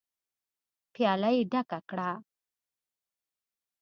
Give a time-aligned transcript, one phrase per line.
[0.93, 2.09] پياله يې ډکه کړه.